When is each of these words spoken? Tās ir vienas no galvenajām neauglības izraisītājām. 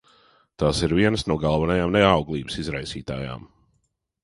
Tās 0.61 0.79
ir 0.87 0.95
vienas 0.99 1.25
no 1.31 1.37
galvenajām 1.43 1.95
neauglības 1.97 2.59
izraisītājām. 2.65 3.49